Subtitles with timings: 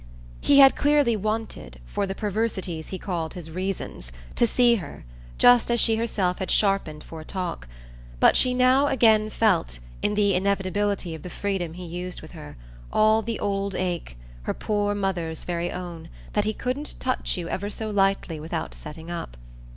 [0.39, 5.05] He had clearly wanted, for the perversities he called his reasons, to see her,
[5.37, 7.67] just as she herself had sharpened for a talk;
[8.19, 12.57] but she now again felt, in the inevitability of the freedom he used with her,
[12.91, 17.69] all the old ache, her poor mother's very own, that he couldn't touch you ever
[17.69, 19.37] so lightly without setting up.